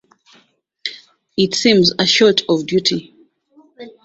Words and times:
It 1.37 1.53
seems 1.53 1.93
a 1.99 2.07
sort 2.07 2.41
of 2.49 2.65
duty. 2.65 3.13